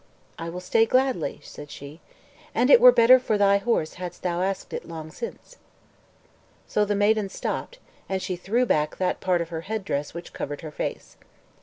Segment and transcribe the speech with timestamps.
[0.39, 2.01] "I will stay gladly," said she;
[2.55, 5.57] "and it were better for thy horse hadst thou asked it long since."
[6.65, 7.77] So the maiden stopped;
[8.09, 11.17] and she threw back that part of her head dress which covered her face.